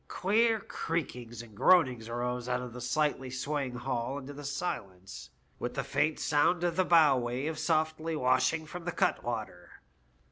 [0.07, 5.75] Queer creakings and groanings arose out of the slightly swaying hull into the silence, with
[5.75, 9.79] the faint sound of the bow wave softly washing from the cutwater.